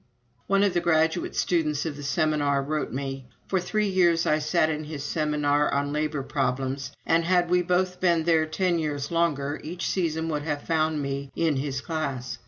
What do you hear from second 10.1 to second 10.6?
would